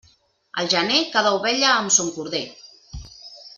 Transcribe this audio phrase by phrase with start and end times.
[0.61, 2.43] Al gener, cada ovella amb son corder.